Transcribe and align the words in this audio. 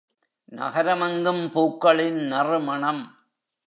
நகரம் 0.51 1.01
எங்கும் 1.01 1.51
பூக்களின் 1.51 2.21
நறுமணம். 2.27 3.03